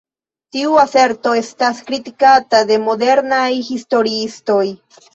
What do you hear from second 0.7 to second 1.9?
aserto estas